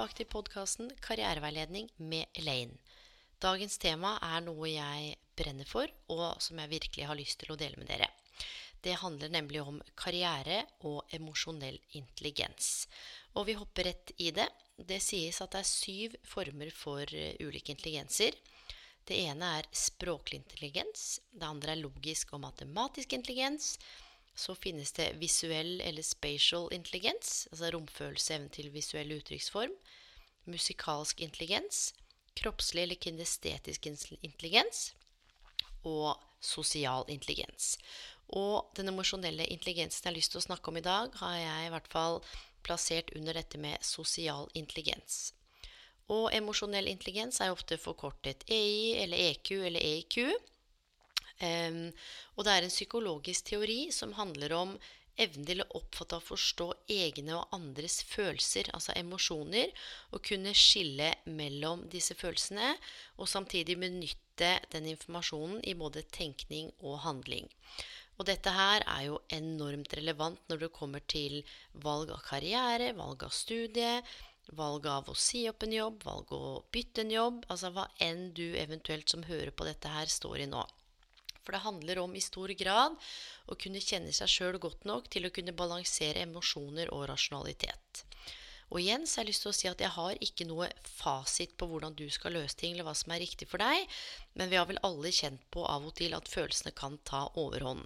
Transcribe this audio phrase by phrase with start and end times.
[0.00, 2.78] tilbake til podkasten Karriereveiledning med Elaine.
[3.36, 7.56] Dagens tema er noe jeg brenner for, og som jeg virkelig har lyst til å
[7.60, 8.08] dele med dere.
[8.80, 12.88] Det handler nemlig om karriere og emosjonell intelligens.
[13.36, 14.48] Og vi hopper rett i det.
[14.78, 18.32] Det sies at det er syv former for eh, ulike intelligenser.
[19.04, 21.18] Det ene er språklig intelligens.
[21.28, 23.74] Det andre er logisk og matematisk intelligens.
[24.34, 29.74] Så finnes det visuell eller spatial intelligens, altså romfølelse, evne til visuell uttrykksform.
[30.44, 31.92] Musikalsk intelligens.
[32.38, 34.94] Kroppslig eller kinestetisk intelligens.
[35.84, 37.76] Og sosial intelligens.
[38.28, 41.66] Og den emosjonelle intelligensen jeg har lyst til å snakke om i dag, har jeg
[41.66, 42.20] i hvert fall
[42.62, 45.32] plassert under dette med sosial intelligens.
[46.10, 50.16] Og emosjonell intelligens er ofte forkortet EI eller EQ eller EIQ.
[51.40, 51.86] Um,
[52.36, 54.74] og det er en psykologisk teori som handler om
[55.20, 59.72] evnen til å oppfatte og forstå egne og andres følelser, altså emosjoner,
[60.14, 62.74] og kunne skille mellom disse følelsene,
[63.18, 67.50] og samtidig benytte den informasjonen i både tenkning og handling.
[68.20, 71.38] Og dette her er jo enormt relevant når det kommer til
[71.84, 74.02] valg av karriere, valg av studie,
[74.56, 78.28] valg av å si opp en jobb, valg å bytte en jobb, altså hva enn
[78.36, 80.66] du eventuelt som hører på dette her, står i nå.
[81.50, 82.94] For det handler om i stor grad
[83.50, 88.04] å kunne kjenne seg sjøl godt nok til å kunne balansere emosjoner og rasjonalitet.
[88.70, 91.56] Og igjen så har jeg lyst til å si at jeg har ikke noe fasit
[91.58, 93.82] på hvordan du skal løse ting, eller hva som er riktig for deg,
[94.38, 97.82] men vi har vel alle kjent på av og til at følelsene kan ta overhånd.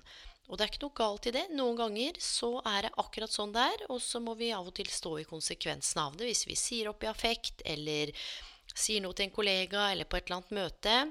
[0.50, 1.48] Og det er ikke noe galt i det.
[1.56, 4.76] Noen ganger så er det akkurat sånn det er, og så må vi av og
[4.76, 8.12] til stå i konsekvensen av det hvis vi sier opp i affekt, eller
[8.76, 11.02] sier noe til en kollega, eller på et eller annet møte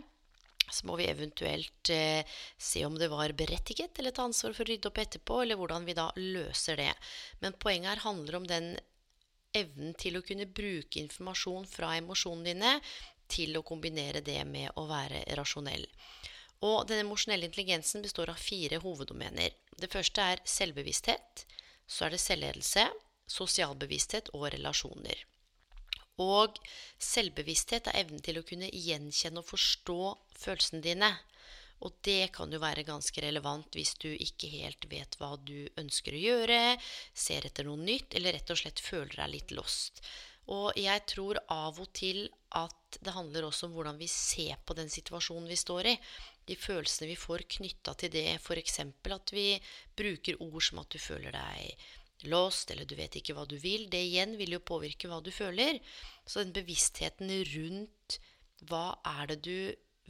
[0.72, 2.24] så må vi eventuelt eh,
[2.58, 5.86] se om det var berettiget, eller ta ansvar for å rydde opp etterpå, eller hvordan
[5.88, 6.92] vi da løser det.
[7.44, 8.74] Men poenget her handler om den
[9.54, 12.78] evnen til å kunne bruke informasjon fra emosjonene dine
[13.34, 15.86] til å kombinere det med å være rasjonell.
[16.64, 19.52] Og den emosjonelle intelligensen består av fire hoveddomener.
[19.78, 21.46] Det første er selvbevissthet.
[21.88, 22.88] Så er det selvledelse,
[23.28, 25.26] sosialbevissthet og relasjoner.
[26.24, 26.58] Og
[27.02, 30.00] selvbevissthet er evnen til å kunne gjenkjenne og forstå
[30.40, 31.12] følelsene dine.
[31.84, 36.16] Og det kan jo være ganske relevant hvis du ikke helt vet hva du ønsker
[36.16, 36.60] å gjøre,
[37.14, 40.00] ser etter noe nytt, eller rett og slett føler deg litt lost.
[40.52, 42.26] Og jeg tror av og til
[42.60, 45.98] at det handler også om hvordan vi ser på den situasjonen vi står i.
[46.48, 48.80] De følelsene vi får knytta til det, f.eks.
[48.84, 49.48] at vi
[49.98, 51.88] bruker ord som at du føler deg
[52.32, 55.32] lost, eller du vet ikke hva du vil, det igjen vil jo påvirke hva du
[55.32, 55.80] føler.
[56.26, 58.20] Så den bevisstheten rundt
[58.70, 59.58] hva er det du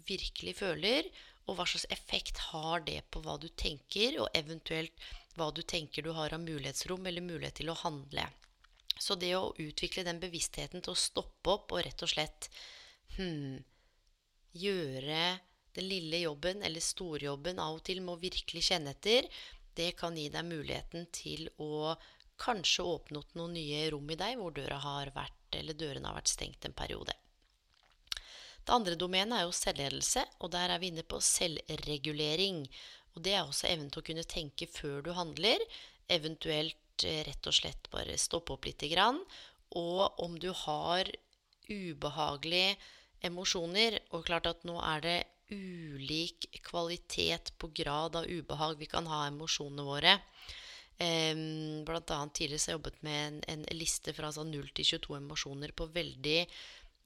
[0.08, 1.08] virkelig føler,
[1.48, 4.94] og hva slags effekt har det på hva du tenker, og eventuelt
[5.38, 8.28] hva du tenker du har av mulighetsrom eller mulighet til å handle.
[9.00, 12.50] Så det å utvikle den bevisstheten til å stoppe opp og rett og slett
[13.18, 13.58] hmm,
[14.54, 15.24] gjøre
[15.74, 19.28] den lille jobben eller storjobben av og til med å virkelig kjenne etter,
[19.74, 21.96] det kan gi deg muligheten til å
[22.42, 26.34] kanskje åpnet noen nye rom i deg hvor døra har vært, eller dørene har vært
[26.34, 27.16] stengt en periode.
[28.64, 32.64] Det andre domenet er jo selvledelse, og der er vi inne på selvregulering.
[33.14, 35.62] Og det er også evnen til å kunne tenke før du handler,
[36.12, 39.20] eventuelt eh, rett og slett bare stoppe opp lite grann.
[39.76, 41.12] Og om du har
[41.68, 42.78] ubehagelige
[43.24, 45.20] emosjoner, og klart at nå er det
[45.54, 50.18] ulik kvalitet på grad av ubehag vi kan ha emosjonene våre.
[50.98, 54.90] Blant annet tidligere så har jeg jobbet med en, en liste fra sånn 0 til
[54.94, 56.40] 22 emosjoner på veldig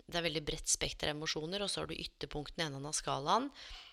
[0.08, 2.96] Det er veldig bredt spekter av emosjoner, og så har du ytterpunktene i enden av
[2.96, 3.50] skalaen.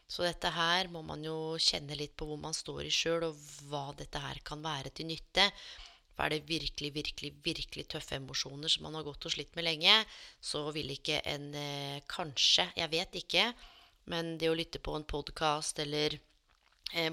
[0.06, 3.40] Så dette her må man jo kjenne litt på hvor man står i sjøl, og
[3.70, 5.48] hva dette her kan være til nytte.
[6.14, 9.66] For er det virkelig, virkelig, virkelig tøffe emosjoner som man har gått og slitt med
[9.66, 9.96] lenge,
[10.38, 13.48] så vil ikke en eh, Kanskje, jeg vet ikke,
[14.12, 16.20] men det å lytte på en podkast eller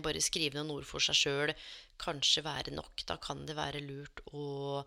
[0.04, 1.54] bare skrive noen ord for seg sjøl
[2.02, 3.06] kanskje være nok.
[3.08, 4.84] Da kan det være lurt å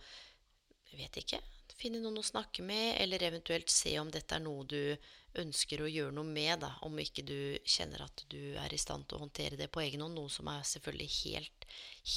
[0.94, 1.40] jeg vet ikke,
[1.74, 4.94] finne noen å snakke med, eller eventuelt se om dette er noe du
[5.42, 9.08] ønsker å gjøre noe med, da, om ikke du kjenner at du er i stand
[9.08, 11.66] til å håndtere det på egen hånd, noe som er selvfølgelig helt,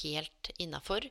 [0.04, 1.10] helt innafor.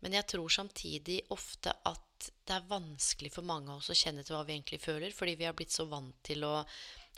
[0.00, 4.22] Men jeg tror samtidig ofte at det er vanskelig for mange av oss å kjenne
[4.24, 6.54] til hva vi egentlig føler, fordi vi har blitt så vant til å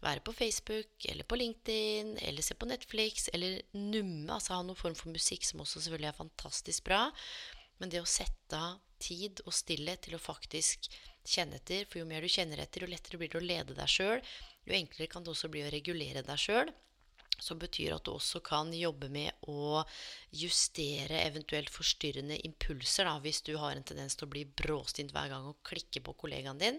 [0.02, 4.78] være på Facebook eller på LinkedIn eller se på Netflix eller numme, altså ha noen
[4.78, 7.04] form for musikk som også selvfølgelig er fantastisk bra.
[7.80, 10.90] Men det å sette av tid og stillhet til å faktisk
[11.26, 13.90] kjenne etter, for jo mer du kjenner etter, jo lettere blir det å lede deg
[13.90, 14.22] sjøl,
[14.66, 16.70] jo enklere kan det også bli å regulere deg sjøl
[17.42, 19.82] som betyr at du også kan jobbe med å
[20.36, 23.08] justere eventuelt forstyrrende impulser.
[23.08, 26.14] Da, hvis du har en tendens til å bli bråstint hver gang og klikke på
[26.22, 26.78] kollegaen din,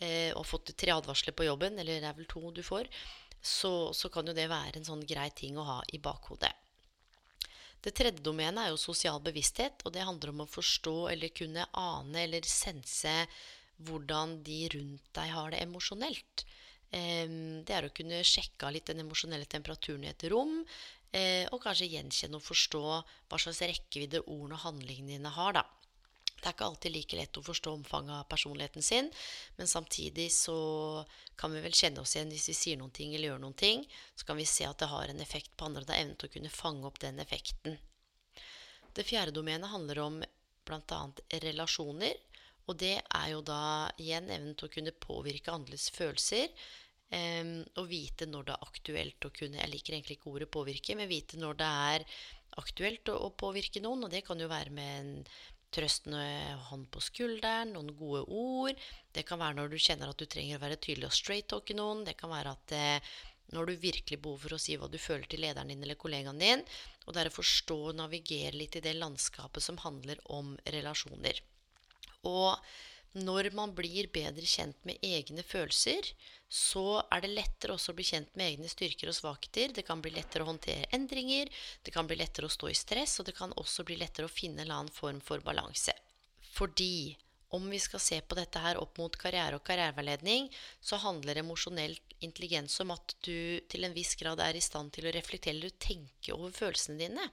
[0.00, 2.90] eh, og fått tre advarsler på jobben, eller det er vel to du får,
[3.40, 6.52] så, så kan jo det være en sånn grei ting å ha i bakhodet.
[7.80, 11.64] Det tredje domenet er jo sosial bevissthet, og det handler om å forstå eller kunne
[11.72, 13.14] ane eller sense
[13.86, 16.44] hvordan de rundt deg har det emosjonelt.
[16.90, 20.58] Det er å kunne sjekke av litt den emosjonelle temperaturen i et rom,
[21.14, 25.54] eh, og kanskje gjenkjenne og forstå hva slags rekkevidde ordene og handlingene dine har.
[25.54, 25.64] da.
[26.40, 29.10] Det er ikke alltid like lett å forstå omfanget av personligheten sin,
[29.58, 30.56] men samtidig så
[31.36, 33.84] kan vi vel kjenne oss igjen hvis vi sier noen ting eller gjør noen ting.
[34.16, 35.84] Så kan vi se at det har en effekt på andre.
[35.84, 37.78] Det er evnen til å kunne fange opp den effekten.
[38.96, 40.20] Det fjerde domenet handler om
[40.68, 41.00] bl.a.
[41.44, 42.18] relasjoner.
[42.68, 43.62] Og det er jo da
[43.98, 46.50] igjen evnen til å kunne påvirke andres følelser.
[47.10, 50.94] Um, og vite når det er aktuelt å kunne Jeg liker egentlig ikke ordet 'påvirke',
[50.94, 52.04] men vite når det er
[52.62, 54.04] aktuelt å, å påvirke noen.
[54.06, 55.10] Og det kan jo være med en
[55.74, 56.22] trøstende
[56.68, 58.86] hånd på skulderen, noen gode ord.
[59.14, 62.04] Det kan være når du kjenner at du trenger å være tydelig og straight-talke noen.
[62.06, 63.12] Det kan være at eh,
[63.54, 66.42] når du virkelig behov for å si hva du føler til lederen din eller kollegaen
[66.42, 66.62] din.
[67.06, 71.40] Og det er å forstå og navigere litt i det landskapet som handler om relasjoner.
[72.28, 72.54] Og
[73.18, 76.12] når man blir bedre kjent med egne følelser,
[76.50, 79.74] så er det lettere også å bli kjent med egne styrker og svakheter.
[79.74, 81.50] Det kan bli lettere å håndtere endringer,
[81.82, 84.32] det kan bli lettere å stå i stress, og det kan også bli lettere å
[84.32, 85.94] finne en eller annen form for balanse.
[86.54, 87.16] Fordi
[87.54, 90.46] om vi skal se på dette her opp mot karriere og karriereveiledning,
[90.82, 95.08] så handler emosjonell intelligens om at du til en viss grad er i stand til
[95.08, 97.30] å reflektere eller tenke over følelsene dine.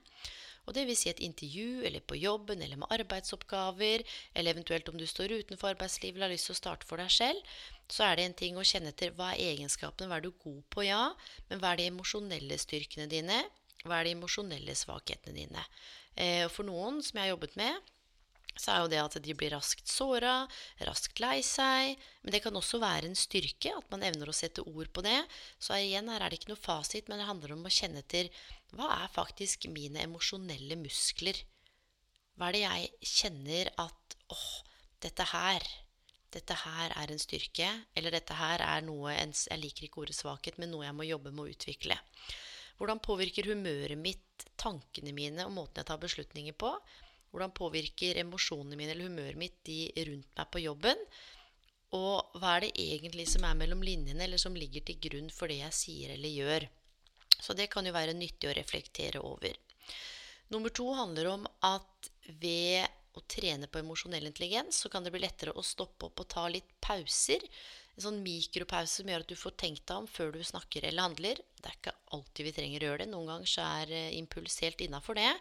[0.68, 4.04] Og det vil si et intervju, eller på jobben, eller med arbeidsoppgaver,
[4.36, 7.12] eller eventuelt om du står utenfor arbeidslivet og har lyst til å starte for deg
[7.14, 7.54] selv,
[7.88, 10.60] så er det en ting å kjenne etter hva er egenskapene, hva er du god
[10.74, 11.06] på, ja,
[11.48, 13.40] men hva er de emosjonelle styrkene dine,
[13.86, 15.64] hva er de emosjonelle svakhetene dine.
[16.18, 17.88] Eh, for noen som jeg har jobbet med,
[18.58, 20.42] så er jo det at de blir raskt såra,
[20.86, 21.98] raskt lei seg.
[22.22, 25.18] Men det kan også være en styrke at man evner å sette ord på det.
[25.62, 28.30] Så igjen, her er det ikke noe fasit, men det handler om å kjenne etter
[28.76, 31.38] hva er faktisk mine emosjonelle muskler?
[32.36, 34.48] Hva er det jeg kjenner at åh,
[35.02, 35.64] dette her
[36.34, 40.58] dette her er en styrke, eller dette her er noe Jeg liker ikke ordet svakhet,
[40.60, 41.96] men noe jeg må jobbe med å utvikle.
[42.78, 46.74] Hvordan påvirker humøret mitt tankene mine og måten jeg tar beslutninger på?
[47.32, 51.02] Hvordan påvirker emosjonene mine eller humøret mitt de rundt meg på jobben?
[51.96, 55.48] Og hva er det egentlig som er mellom linjene, eller som ligger til grunn for
[55.48, 56.68] det jeg sier eller gjør?
[57.38, 59.56] Så det kan jo være nyttig å reflektere over.
[60.52, 62.10] Nummer to handler om at
[62.40, 66.30] ved å trene på emosjonell intelligens, så kan det bli lettere å stoppe opp og
[66.32, 67.44] ta litt pauser.
[67.96, 71.08] En sånn mikropause som gjør at du får tenkt deg om før du snakker eller
[71.08, 71.40] handler.
[71.58, 73.10] Det er ikke alltid vi trenger å gjøre det.
[73.10, 75.32] Noen ganger så er eh, impuls helt innafor det.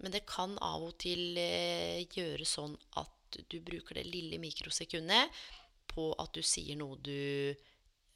[0.00, 5.42] Men det kan av og til eh, gjøre sånn at du bruker det lille mikrosekundet
[5.92, 7.52] på at du sier noe du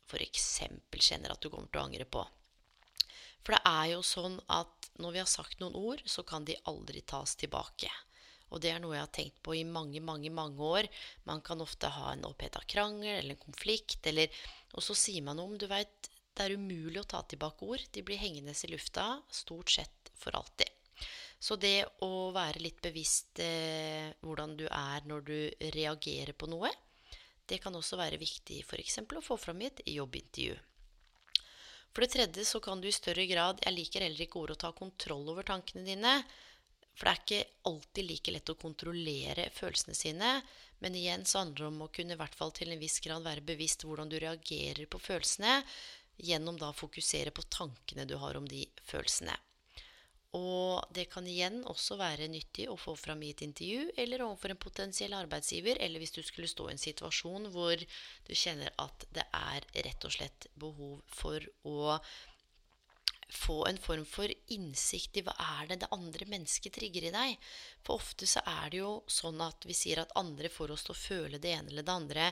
[0.07, 0.49] f.eks.
[0.97, 2.25] kjenner at du kommer til å angre på.
[3.47, 6.57] For det er jo sånn at når vi har sagt noen ord, så kan de
[6.71, 7.91] aldri tas tilbake.
[8.55, 10.89] Og det er noe jeg har tenkt på i mange, mange mange år.
[11.27, 14.31] Man kan ofte ha en oppheta krangel eller en konflikt, eller
[14.77, 17.83] Og så sier man noe om Du veit, det er umulig å ta tilbake ord.
[17.93, 20.76] De blir hengende i lufta stort sett for alltid.
[21.39, 25.39] Så det å være litt bevisst eh, hvordan du er når du
[25.77, 26.71] reagerer på noe,
[27.47, 28.99] det kan også være viktig f.eks.
[29.05, 30.57] å få fram i et jobbintervju.
[31.95, 34.63] For det tredje så kan du i større grad Jeg liker heller ikke ordet å
[34.67, 36.19] ta kontroll over tankene dine.
[36.97, 40.33] For det er ikke alltid like lett å kontrollere følelsene sine.
[40.85, 43.25] Men igjen så handler det om å kunne i hvert fall til en viss grad
[43.25, 45.63] være bevisst hvordan du reagerer på følelsene,
[46.17, 49.37] gjennom da å fokusere på tankene du har om de følelsene.
[50.37, 54.53] Og det kan igjen også være nyttig å få fram i et intervju eller overfor
[54.53, 59.07] en potensiell arbeidsgiver, eller hvis du skulle stå i en situasjon hvor du kjenner at
[59.17, 61.99] det er rett og slett behov for å
[63.33, 67.49] få en form for innsikt i hva er det det andre mennesket trigger i deg.
[67.83, 70.95] For ofte så er det jo sånn at vi sier at andre får oss til
[70.95, 72.29] å føle det ene eller det andre.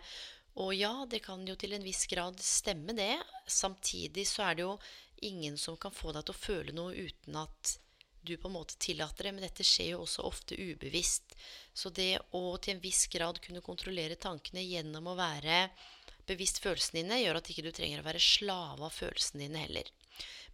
[0.63, 3.17] Og ja, det kan jo til en viss grad stemme, det.
[3.51, 4.77] Samtidig så er det jo
[5.27, 7.79] ingen som kan få deg til å føle noe uten at
[8.27, 9.35] du på en måte tillater det.
[9.37, 11.37] Men dette skjer jo også ofte ubevisst.
[11.75, 15.69] Så det å til en viss grad kunne kontrollere tankene gjennom å være
[16.29, 19.91] bevisst følelsene dine, gjør at ikke du trenger å være slave av følelsene dine heller.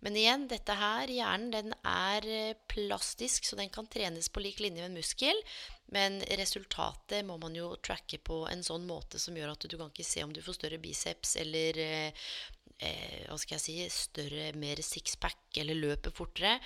[0.01, 4.63] Men igjen, dette her, hjernen den er eh, plastisk, så den kan trenes på lik
[4.65, 5.43] linje med en muskel.
[5.93, 9.93] Men resultatet må man jo tracke på en sånn måte som gjør at du kan
[9.93, 12.25] ikke se om du får større biceps eller eh,
[12.81, 16.57] eh hva skal jeg si, større, mer sixpack eller løper fortere.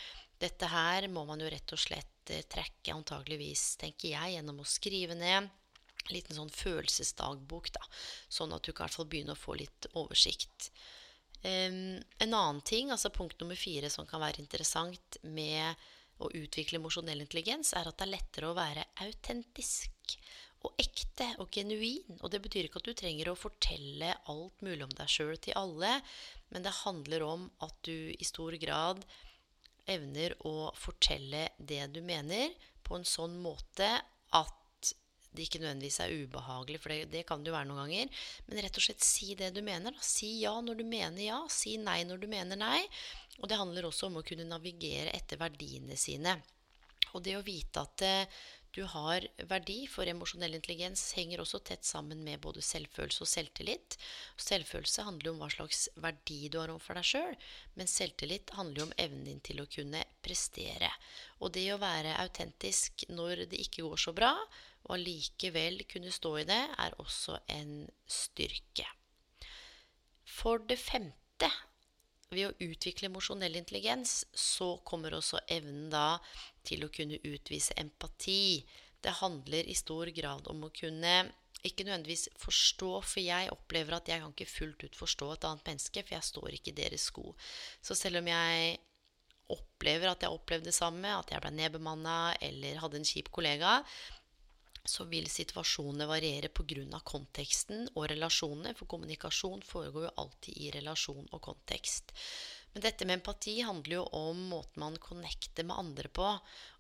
[0.45, 4.69] Dette her må man jo rett og slett eh, trekke antageligvis, tenker jeg, gjennom å
[4.69, 5.49] skrive ned.
[6.05, 7.85] En liten sånn følelsesdagbok, da.
[8.29, 10.69] Sånn at du kan i hvert fall begynne å få litt oversikt.
[11.45, 15.81] Um, en annen ting, altså punkt nummer fire som kan være interessant med
[16.23, 20.19] å utvikle emosjonell intelligens, er at det er lettere å være autentisk
[20.65, 22.19] og ekte og genuin.
[22.23, 25.57] Og det betyr ikke at du trenger å fortelle alt mulig om deg sjøl til
[25.61, 25.99] alle,
[26.53, 29.05] men det handler om at du i stor grad
[29.91, 32.53] evner å fortelle det du mener,
[32.85, 33.89] på en sånn måte
[34.37, 34.61] at
[35.35, 38.25] det ikke nødvendigvis er ubehagelig, for det, det, kan det jo være noen ganger.
[38.47, 39.95] Men rett og slett si det du mener.
[39.95, 40.05] Da.
[40.07, 41.41] Si ja når du mener ja.
[41.51, 42.83] Si nei når du mener nei.
[43.41, 46.37] Og det handler også om å kunne navigere etter verdiene sine.
[47.15, 48.45] Og det å vite at eh,
[48.75, 53.97] du har verdi, for emosjonell intelligens henger også tett sammen med både selvfølelse og selvtillit.
[54.41, 57.37] Selvfølelse handler om hva slags verdi du har overfor deg sjøl,
[57.79, 60.91] men selvtillit handler om evnen din til å kunne prestere.
[61.39, 64.33] Og det å være autentisk når det ikke går så bra,
[64.85, 68.89] og allikevel kunne stå i det, er også en styrke.
[70.27, 71.51] For det femte,
[72.37, 76.19] ved å utvikle emosjonell intelligens, så kommer også evnen da
[76.67, 78.65] til å kunne utvise empati.
[79.05, 81.17] Det handler i stor grad om å kunne
[81.65, 85.71] ikke nødvendigvis forstå, for jeg opplever at jeg kan ikke fullt ut forstå et annet
[85.71, 87.33] menneske, for jeg står ikke i deres sko.
[87.81, 88.75] Så selv om jeg
[89.55, 93.79] opplever at jeg opplevde det samme, at jeg ble nedbemanna eller hadde en kjip kollega,
[94.85, 97.01] så vil situasjonene variere pga.
[97.05, 98.75] konteksten og relasjonene.
[98.77, 102.13] For kommunikasjon foregår jo alltid i relasjon og kontekst.
[102.75, 106.27] Men dette med empati handler jo om måten man connecter med andre på.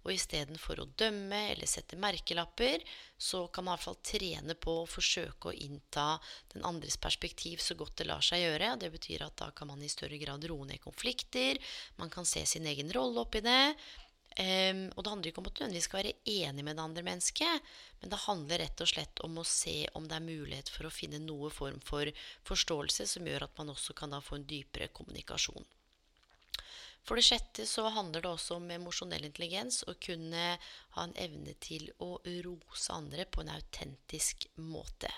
[0.04, 2.82] Og istedenfor å dømme eller sette merkelapper,
[3.16, 6.18] så kan man i hvert fall trene på å forsøke å innta
[6.52, 8.75] den andres perspektiv så godt det lar seg gjøre.
[8.82, 11.62] Det betyr at da kan man i større grad roe ned konflikter.
[12.02, 13.76] Man kan se sin egen rolle oppi det.
[14.35, 17.05] Um, og det handler ikke om at du nødvendigvis skal være enig med det andre
[17.07, 17.69] mennesket,
[18.00, 20.95] men det handler rett og slett om å se om det er mulighet for å
[20.95, 22.11] finne noe form for
[22.49, 25.62] forståelse som gjør at man også kan da få en dypere kommunikasjon.
[27.05, 29.83] For det sjette så handler det også om emosjonell intelligens.
[29.85, 30.45] Å kunne
[30.97, 35.11] ha en evne til å rose andre på en autentisk måte.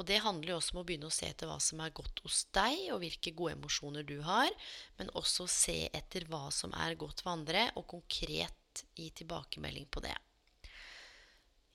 [0.00, 2.22] Og det handler jo også om å begynne å se etter hva som er godt
[2.24, 4.50] hos deg, og hvilke gode emosjoner du har.
[4.98, 10.04] Men også se etter hva som er godt for andre, og konkret gi tilbakemelding på
[10.04, 10.16] det.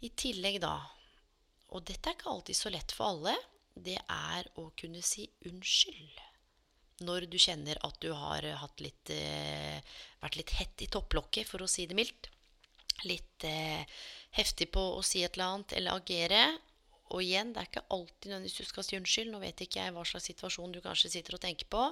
[0.06, 0.76] I tillegg, da,
[1.74, 3.36] og dette er ikke alltid så lett for alle,
[3.78, 6.22] det er å kunne si unnskyld.
[7.08, 8.46] Når du kjenner at du har
[8.82, 9.82] litt, eh,
[10.24, 12.32] vært litt hett i topplokket, for å si det mildt.
[13.06, 13.86] Litt eh,
[14.34, 16.42] heftig på å si et eller annet eller agere.
[17.16, 19.32] Og igjen, det er ikke alltid nødvendigvis du skal si unnskyld.
[19.32, 21.84] Nå vet ikke jeg hva slags situasjon du kanskje sitter og tenker på,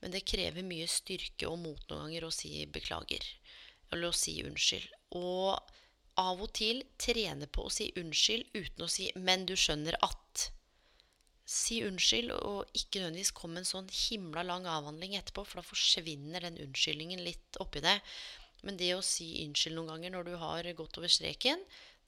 [0.00, 3.26] men det krever mye styrke og mot noen ganger å si beklager.
[3.92, 4.88] Eller å si unnskyld.
[5.20, 5.58] Og
[6.20, 10.50] av og til trene på å si unnskyld uten å si 'men du skjønner at'.
[11.44, 16.40] Si unnskyld, og ikke nødvendigvis kom en sånn himla lang avhandling etterpå, for da forsvinner
[16.40, 18.00] den unnskyldningen litt oppi det.
[18.62, 21.60] Men det å si unnskyld noen ganger når du har gått over streken,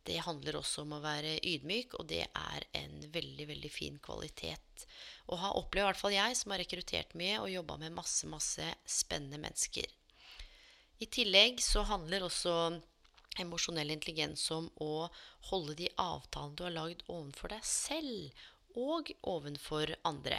[0.06, 4.86] det handler også om å være ydmyk, og det er en veldig, veldig fin kvalitet.
[5.26, 8.26] å ha opplevd, i hvert fall jeg, som har rekruttert mye og jobba med masse,
[8.30, 9.88] masse spennende mennesker.
[11.02, 12.54] I tillegg så handler også
[13.42, 15.08] emosjonell intelligens om å
[15.50, 18.46] holde de avtalene du har lagd ovenfor deg selv
[18.76, 20.38] og ovenfor andre.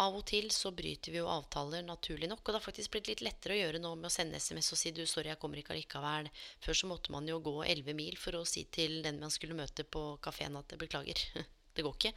[0.00, 2.40] Av og til så bryter vi jo avtaler naturlig nok.
[2.40, 4.80] Og det har faktisk blitt litt lettere å gjøre nå med å sende SMS og
[4.80, 6.30] si du, sorry, jeg kommer ikke allikevel.
[6.64, 9.58] Før så måtte man jo gå 11 mil for å si til den man skulle
[9.58, 11.20] møte på kafeen at beklager,
[11.74, 12.14] det går ikke.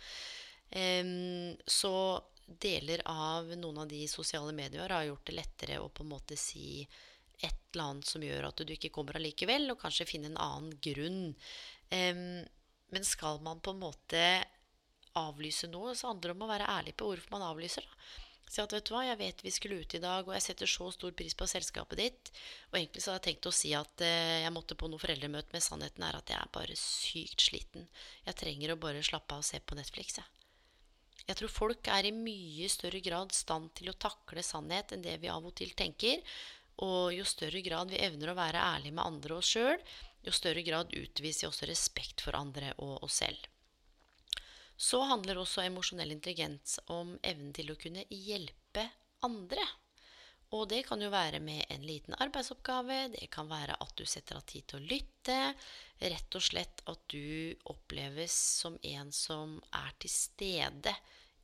[0.74, 1.94] Um, så
[2.64, 6.38] deler av noen av de sosiale medier har gjort det lettere å på en måte
[6.40, 6.84] si
[7.44, 10.76] et eller annet som gjør at du ikke kommer allikevel, og kanskje finne en annen
[10.84, 11.24] grunn.
[11.92, 12.44] Um,
[12.94, 14.24] men skal man på en måte
[15.20, 17.86] avlyse noe, så handler det om å være ærlig på hvorfor man avlyser.
[17.88, 18.14] Da.
[18.54, 20.70] Si at vet du hva, jeg vet vi skulle ut i dag, og jeg setter
[20.70, 22.32] så stor pris på selskapet ditt.
[22.70, 25.56] Og egentlig så hadde jeg tenkt å si at eh, jeg måtte på noe foreldremøte,
[25.56, 27.88] men sannheten er at jeg er bare sykt sliten.
[28.28, 30.30] Jeg trenger å bare slappe av og se på Netflix, jeg.
[31.24, 35.16] Jeg tror folk er i mye større grad stand til å takle sannhet enn det
[35.22, 36.20] vi av og til tenker.
[36.84, 39.80] Og jo større grad vi evner å være ærlige med andre og oss sjøl,
[40.24, 43.53] jo større grad utviser vi også respekt for andre og oss selv.
[44.78, 48.88] Så handler også emosjonell intelligens om evnen til å kunne hjelpe
[49.24, 49.64] andre.
[50.54, 54.38] Og det kan jo være med en liten arbeidsoppgave, det kan være at du setter
[54.38, 55.38] av tid til å lytte.
[56.04, 60.94] Rett og slett at du oppleves som en som er til stede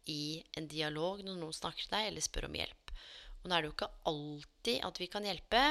[0.09, 2.93] i en dialog når noen snakker til deg eller spør om hjelp.
[3.39, 5.61] Og nå er det jo ikke alltid at vi kan hjelpe,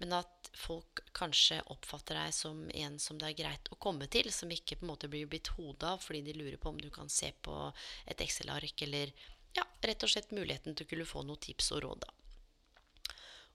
[0.00, 4.30] men at folk kanskje oppfatter deg som en som det er greit å komme til,
[4.34, 6.88] som ikke på en måte blir blitt hodet av fordi de lurer på om du
[6.94, 7.56] kan se på
[8.10, 9.12] et Excel-ark, eller
[9.56, 12.08] ja, rett og slett muligheten til å kunne få noen tips og råd.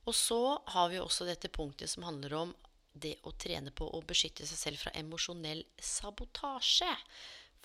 [0.06, 0.42] Og så
[0.76, 2.54] har vi også dette punktet som handler om
[2.96, 6.92] det å trene på å beskytte seg selv fra emosjonell sabotasje.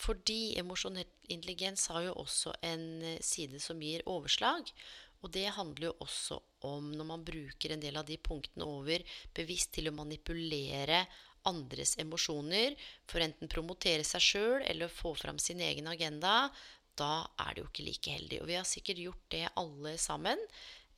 [0.00, 2.86] Fordi emosjonell intelligens har jo også en
[3.20, 4.72] side som gir overslag.
[5.20, 9.04] Og det handler jo også om når man bruker en del av de punktene over
[9.36, 11.04] bevisst til å manipulere
[11.48, 12.76] andres emosjoner
[13.08, 16.50] for enten promotere seg sjøl eller få fram sin egen agenda,
[16.96, 18.40] da er det jo ikke like heldig.
[18.42, 20.40] Og vi har sikkert gjort det alle sammen,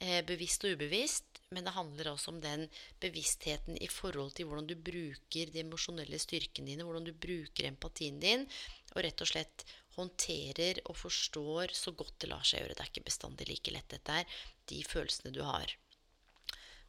[0.00, 1.29] eh, bevisst og ubevisst.
[1.52, 6.19] Men det handler også om den bevisstheten i forhold til hvordan du bruker de emosjonelle
[6.19, 8.47] styrkene dine, hvordan du bruker empatien din,
[8.95, 12.77] og rett og slett håndterer og forstår så godt det lar seg gjøre.
[12.77, 14.39] Det er ikke bestandig like lett, dette her.
[14.71, 15.75] De følelsene du har.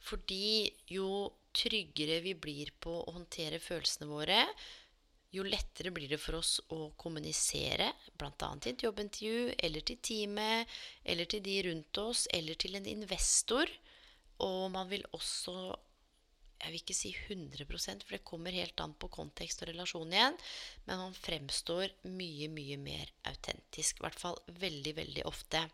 [0.03, 4.39] Fordi jo tryggere vi blir på å håndtere følelsene våre,
[5.33, 7.87] jo lettere blir det for oss å kommunisere,
[8.19, 8.49] bl.a.
[8.61, 10.75] til et jobbintervju, eller til teamet,
[11.09, 13.71] eller til de rundt oss, eller til en investor.
[14.45, 15.73] Og man vil også
[16.63, 20.37] jeg vil ikke si 100% for det kommer helt an på kontekst og relasjon igjen.
[20.87, 23.99] Men han fremstår mye, mye mer autentisk.
[23.99, 25.65] I hvert fall veldig, veldig ofte.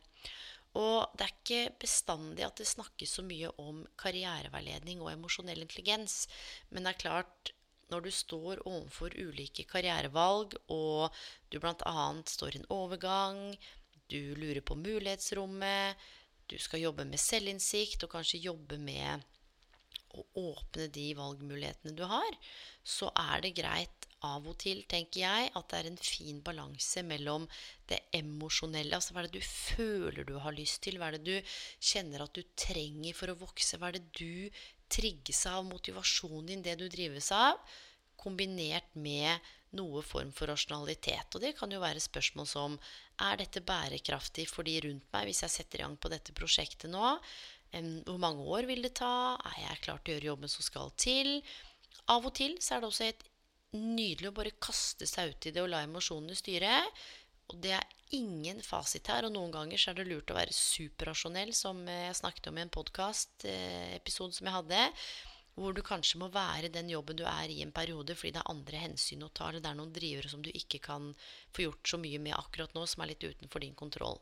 [0.77, 6.23] Og det er ikke bestandig at det snakkes så mye om karriereveiledning og emosjonell intelligens.
[6.69, 7.53] Men det er klart,
[7.89, 11.09] når du står overfor ulike karrierevalg, og
[11.49, 12.05] du bl.a.
[12.25, 13.41] står i en overgang,
[14.09, 15.97] du lurer på mulighetsrommet,
[16.49, 19.25] du skal jobbe med selvinnsikt og kanskje jobbe med
[20.17, 22.37] å åpne de valgmulighetene du har,
[22.83, 27.03] så er det greit av og til, tenker jeg, at det er en fin balanse
[27.07, 27.45] mellom
[27.87, 30.99] det emosjonelle Altså hva er det du føler du har lyst til?
[30.99, 31.53] Hva er det du
[31.91, 33.79] kjenner at du trenger for å vokse?
[33.79, 34.59] Hva er det du
[34.91, 35.63] trigges av?
[35.69, 37.61] Motivasjonen din, det du drives av?
[38.19, 39.39] Kombinert med
[39.77, 41.35] noe form for rasjonalitet.
[41.35, 42.75] Og det kan jo være spørsmål som
[43.23, 46.91] er dette bærekraftig for de rundt meg hvis jeg setter i gang på dette prosjektet
[46.91, 47.15] nå?
[47.71, 49.37] Hvor mange år vil det ta?
[49.51, 51.39] Er jeg klar til å gjøre jobben som skal til?
[52.09, 53.25] Av og til så er det også helt
[53.77, 56.81] nydelig å bare kaste seg ut i det og la emosjonene styre.
[57.49, 57.85] Og det er
[58.17, 59.27] ingen fasit her.
[59.27, 62.63] Og noen ganger så er det lurt å være superrasjonell, som jeg snakket om i
[62.65, 64.85] en podkast-episode som jeg hadde.
[65.59, 68.51] Hvor du kanskje må være den jobben du er i en periode fordi det er
[68.53, 71.09] andre hensyn å ta, eller det er noen drivere som du ikke kan
[71.51, 74.21] få gjort så mye med akkurat nå, som er litt utenfor din kontroll.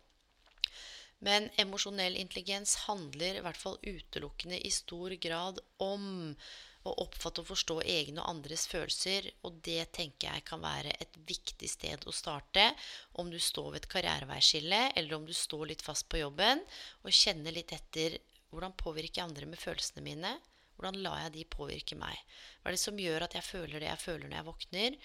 [1.25, 6.05] Men emosjonell intelligens handler i hvert fall utelukkende i stor grad om
[6.87, 9.31] å oppfatte og forstå egne og andres følelser.
[9.47, 12.69] Og det tenker jeg kan være et viktig sted å starte
[13.19, 16.63] om du står ved et karriereveiskille, eller om du står litt fast på jobben
[17.03, 18.19] og kjenner litt etter
[18.51, 20.37] hvordan påvirker jeg andre med følelsene mine.
[20.77, 22.17] Hvordan lar jeg de påvirke meg?
[22.61, 24.97] Hva er det som gjør at jeg føler det jeg føler når jeg våkner,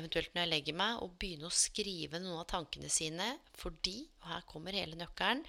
[0.00, 3.28] eventuelt når jeg legger meg, og begynne å skrive noen av tankene sine
[3.60, 5.44] fordi, og her kommer hele nøkkelen,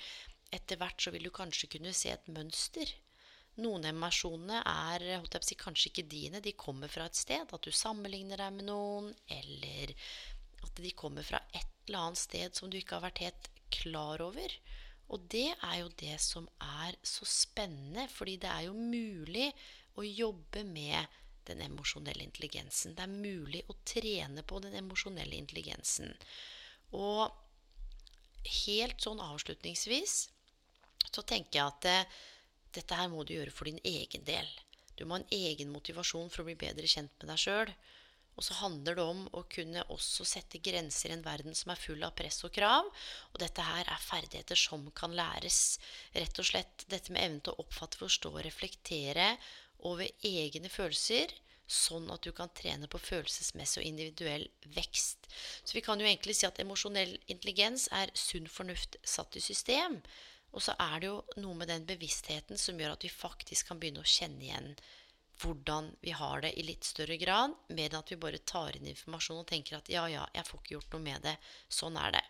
[0.51, 2.89] etter hvert så vil du kanskje kunne se et mønster.
[3.59, 5.05] Noen emosjonene er
[5.43, 6.41] si, kanskje ikke dine.
[6.43, 7.47] De kommer fra et sted.
[7.51, 9.09] At du sammenligner deg med noen.
[9.31, 9.91] Eller
[10.63, 14.23] at de kommer fra et eller annet sted som du ikke har vært helt klar
[14.23, 14.55] over.
[15.11, 19.49] Og det er jo det som er så spennende, fordi det er jo mulig
[19.99, 21.19] å jobbe med
[21.49, 22.95] den emosjonelle intelligensen.
[22.95, 26.13] Det er mulig å trene på den emosjonelle intelligensen.
[26.95, 27.31] Og
[28.65, 30.15] helt sånn avslutningsvis
[31.11, 32.19] så tenker jeg at det, eh,
[32.71, 34.47] dette her må du gjøre for din egen del.
[34.95, 37.71] Du må ha en egen motivasjon for å bli bedre kjent med deg sjøl.
[38.39, 41.81] Og så handler det om å kunne også sette grenser i en verden som er
[41.81, 42.87] full av press og krav.
[43.33, 45.77] Og dette her er ferdigheter som kan læres.
[46.15, 49.35] Rett og slett dette med evnen til å oppfatte, forstå og reflektere
[49.91, 51.33] over egne følelser.
[51.71, 55.29] Sånn at du kan trene på følelsesmessig og individuell vekst.
[55.63, 60.01] Så vi kan jo egentlig si at emosjonell intelligens er sunn fornuft satt i system.
[60.51, 63.79] Og så er det jo noe med den bevisstheten som gjør at vi faktisk kan
[63.79, 64.73] begynne å kjenne igjen
[65.41, 69.41] hvordan vi har det i litt større grad, med at vi bare tar inn informasjon
[69.41, 71.35] og tenker at ja, ja, jeg får ikke gjort noe med det.
[71.69, 72.23] Sånn er det.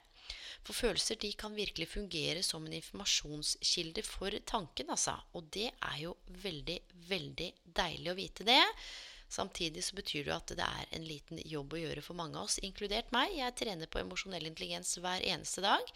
[0.62, 5.16] For følelser de kan virkelig fungere som en informasjonskilde for tanken, altså.
[5.38, 6.78] Og det er jo veldig,
[7.10, 7.50] veldig
[7.82, 8.62] deilig å vite det.
[9.32, 12.50] Samtidig så betyr det at det er en liten jobb å gjøre for mange av
[12.50, 13.32] oss, inkludert meg.
[13.38, 15.94] Jeg trener på emosjonell intelligens hver eneste dag.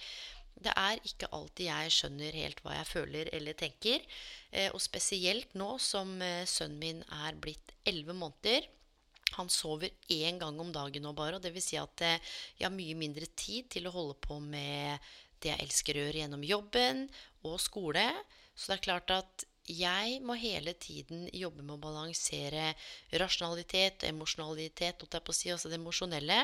[0.56, 4.06] Det er ikke alltid jeg skjønner helt hva jeg føler eller tenker.
[4.52, 8.70] Eh, og spesielt nå som eh, sønnen min er blitt elleve måneder.
[9.36, 12.68] Han sover én gang om dagen nå bare, og det vil si at eh, jeg
[12.70, 15.12] har mye mindre tid til å holde på med
[15.44, 17.04] det jeg elsker å gjøre gjennom jobben
[17.44, 18.08] og skole.
[18.56, 22.72] Så det er klart at jeg må hele tiden jobbe med å balansere
[23.18, 25.02] rasjonalitet og emosjonalitet,
[25.34, 26.44] si, altså det emosjonelle.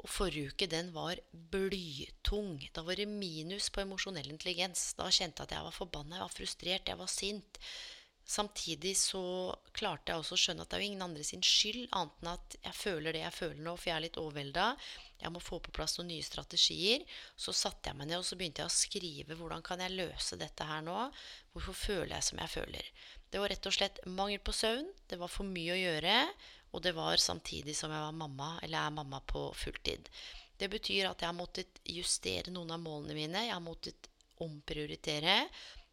[0.00, 2.56] Og forrige uke den var blytung.
[2.74, 4.92] Da var det minus på emosjonell intelligens.
[4.98, 7.60] Da kjente jeg at jeg var forbanna, jeg var frustrert, jeg var sint.
[8.32, 9.22] Samtidig så
[9.74, 12.30] klarte jeg også å skjønne at det er jo ingen andre sin skyld, annet enn
[12.30, 14.66] at jeg føler det jeg føler nå, for jeg er litt overvelda.
[15.22, 17.02] Jeg må få på plass noen nye strategier.
[17.36, 20.38] Så satte jeg meg ned og så begynte jeg å skrive hvordan kan jeg løse
[20.38, 20.96] dette her nå.
[21.52, 22.90] Hvorfor føler jeg som jeg føler?
[23.32, 24.90] Det var rett og slett mangel på søvn.
[25.10, 26.16] Det var for mye å gjøre.
[26.72, 30.08] Og det var samtidig som jeg var mamma, eller er mamma på fulltid.
[30.58, 33.46] Det betyr at jeg har måttet justere noen av målene mine.
[33.48, 34.08] Jeg har måttet
[34.42, 35.36] omprioritere.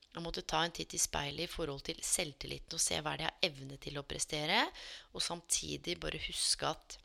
[0.10, 3.28] Jeg måtte ta en titt i speilet i forhold til selvtilliten og se hva det
[3.28, 4.64] jeg har evne til å prestere,
[5.14, 6.98] og samtidig bare huske at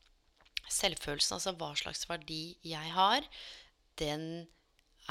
[0.73, 3.27] selvfølelsen, altså hva slags verdi jeg har,
[4.01, 4.47] den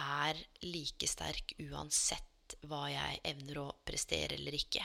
[0.02, 4.82] er like sterk uansett hva jeg evner å prestere eller ikke.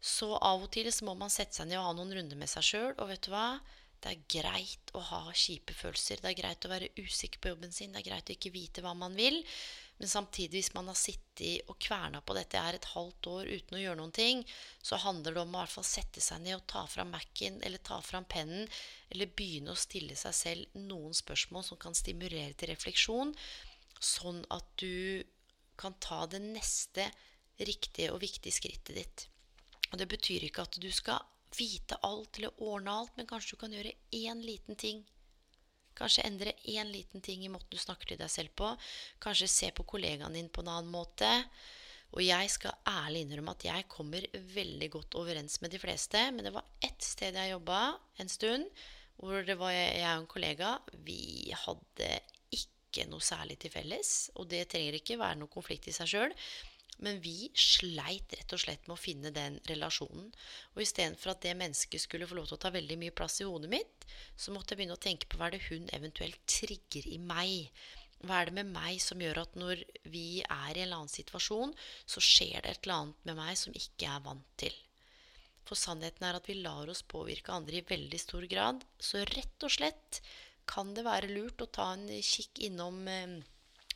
[0.00, 2.50] Så av og til så må man sette seg ned og ha noen runder med
[2.50, 3.58] seg sjøl, og vet du hva?
[3.98, 6.20] Det er greit å ha kjipe følelser.
[6.22, 7.90] Det er greit å være usikker på jobben sin.
[7.90, 9.40] Det er greit å ikke vite hva man vil.
[9.98, 13.74] Men samtidig, hvis man har sittet og kverna på dette her et halvt år uten
[13.74, 14.44] å gjøre noen ting,
[14.86, 17.82] så handler det om å hvert fall sette seg ned og ta fram Mac-en eller
[17.82, 18.68] ta fram pennen,
[19.10, 23.34] eller begynne å stille seg selv noen spørsmål som kan stimulere til refleksjon,
[23.98, 25.26] sånn at du
[25.78, 27.08] kan ta det neste
[27.58, 29.26] riktige og viktige skrittet ditt.
[29.92, 31.22] Og det betyr ikke at du skal
[31.56, 35.06] vite alt eller ordne alt, men kanskje du kan gjøre én liten ting
[35.98, 38.70] Kanskje endre én liten ting i måten du snakker til deg selv på.
[39.22, 41.28] Kanskje se på kollegaen din på en annen måte.
[42.14, 44.24] Og jeg skal ærlig innrømme at jeg kommer
[44.54, 46.22] veldig godt overens med de fleste.
[46.32, 47.80] Men det var ett sted jeg jobba
[48.22, 48.70] en stund,
[49.18, 50.76] hvor det var jeg og en kollega.
[51.04, 52.12] Vi hadde
[52.54, 54.30] ikke noe særlig til felles.
[54.38, 56.36] Og det trenger ikke være noe konflikt i seg sjøl.
[57.04, 60.32] Men vi sleit rett og slett med å finne den relasjonen.
[60.74, 63.46] Og istedenfor at det mennesket skulle få lov til å ta veldig mye plass i
[63.46, 67.06] hodet mitt, så måtte jeg begynne å tenke på hva er det hun eventuelt trigger
[67.06, 67.70] i meg.
[68.26, 71.12] Hva er det med meg som gjør at når vi er i en eller annen
[71.12, 74.74] situasjon, så skjer det et eller annet med meg som ikke er vant til?
[75.68, 78.82] For sannheten er at vi lar oss påvirke andre i veldig stor grad.
[78.98, 80.22] Så rett og slett
[80.68, 83.38] kan det være lurt å ta en kikk innom eh,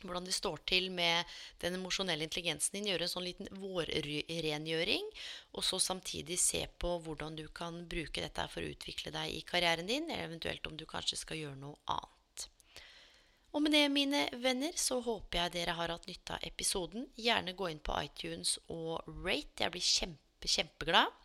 [0.07, 1.29] hvordan det står til med
[1.63, 2.89] den emosjonelle intelligensen din.
[2.91, 5.07] Gjøre en sånn liten vårrengjøring.
[5.53, 9.45] Og så samtidig se på hvordan du kan bruke dette for å utvikle deg i
[9.47, 12.47] karrieren din, eller eventuelt om du kanskje skal gjøre noe annet.
[13.53, 17.05] Og med det, mine venner, så håper jeg dere har hatt nytte av episoden.
[17.21, 19.61] Gjerne gå inn på iTunes og rate.
[19.61, 21.19] Jeg blir kjempe, kjempeglad.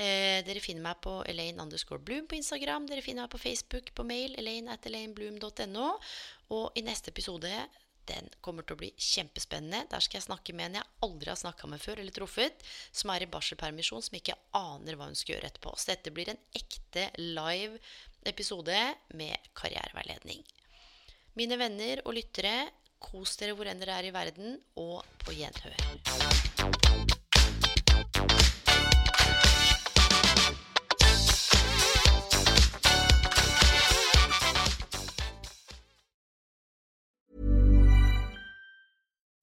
[0.00, 2.86] Eh, dere finner meg på Elaine underscore Bloom på Instagram.
[2.88, 5.90] Dere finner meg på Facebook, på mail, elaine at elainebloom.no.
[6.56, 7.50] Og i neste episode
[8.08, 9.84] den kommer til å bli kjempespennende.
[9.90, 13.12] Der skal jeg snakke med en jeg aldri har snakka med før eller truffet, som
[13.14, 15.74] er i barselpermisjon, som ikke aner hva hun skal gjøre etterpå.
[15.76, 17.80] Så dette blir en ekte live
[18.28, 18.80] episode
[19.16, 20.44] med karriereveiledning.
[21.38, 26.69] Mine venner og lyttere, kos dere hvor enn dere er i verden, og på gjenhør.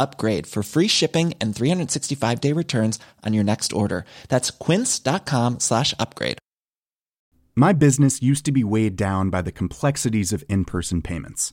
[0.00, 4.04] upgrade for free shipping and 365 day returns on your next order.
[4.28, 6.38] That's quince.com slash upgrade.
[7.54, 11.52] My business used to be weighed down by the complexities of in person payments.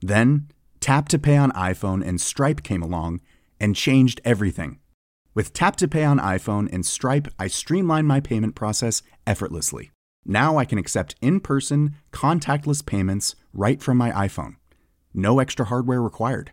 [0.00, 0.48] Then,
[0.80, 3.20] Tap to Pay on iPhone and Stripe came along
[3.60, 4.80] and changed everything.
[5.34, 9.90] With Tap to Pay on iPhone and Stripe, I streamline my payment process effortlessly.
[10.24, 14.56] Now I can accept in person, contactless payments right from my iPhone.
[15.12, 16.52] No extra hardware required.